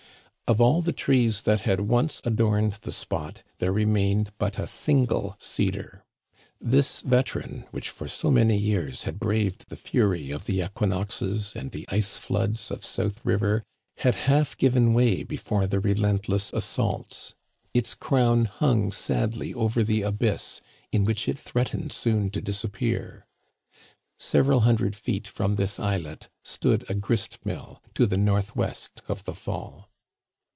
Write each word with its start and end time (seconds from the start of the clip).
Of 0.47 0.59
all 0.59 0.81
the 0.81 0.91
trees 0.91 1.43
that 1.43 1.61
had 1.61 1.79
opce 1.79 2.19
adorned 2.25 2.73
the 2.81 2.91
spot 2.91 3.41
there 3.59 3.71
remained 3.71 4.33
but 4.37 4.59
a 4.59 4.67
single 4.67 5.37
cedar. 5.39 6.03
This 6.59 6.99
veteran, 6.99 7.63
which 7.71 7.89
for 7.89 8.09
so 8.09 8.29
many 8.29 8.57
years 8.57 9.03
had 9.03 9.17
braved 9.17 9.69
the 9.69 9.77
fury 9.77 10.29
of 10.29 10.43
the 10.47 10.61
equinoxes 10.61 11.53
and 11.55 11.71
the 11.71 11.85
ice 11.87 12.17
floods 12.17 12.69
of 12.69 12.83
South 12.83 13.21
River, 13.23 13.63
had 13.99 14.13
half 14.27 14.57
given 14.57 14.93
way 14.93 15.23
before 15.23 15.67
the 15.67 15.79
relentless 15.79 16.51
assaults. 16.51 17.33
Its 17.73 17.95
crown 17.95 18.43
hung 18.43 18.91
sadly 18.91 19.53
over 19.53 19.85
the 19.85 20.01
abyss 20.01 20.59
in 20.91 21.05
which 21.05 21.29
it 21.29 21.39
threatened 21.39 21.93
soon 21.93 22.29
to 22.31 22.41
disappear. 22.41 23.25
Several 24.19 24.59
hundred 24.59 24.97
feet 24.97 25.27
from 25.29 25.55
this 25.55 25.79
islet 25.79 26.27
stood 26.43 26.83
a 26.89 26.93
grist 26.93 27.39
mill, 27.45 27.81
to 27.95 28.05
the 28.05 28.17
northwest 28.17 29.01
of 29.07 29.23
the 29.23 29.33
fall. 29.33 29.87